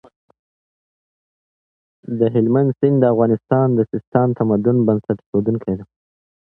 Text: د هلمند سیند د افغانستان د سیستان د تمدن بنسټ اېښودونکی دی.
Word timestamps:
د 2.19 2.21
هلمند 2.33 2.69
سیند 2.79 2.97
د 3.01 3.05
افغانستان 3.13 3.67
د 3.77 3.79
سیستان 3.91 4.27
د 4.31 4.35
تمدن 4.39 4.77
بنسټ 4.87 5.17
اېښودونکی 5.21 5.73
دی. 5.77 5.85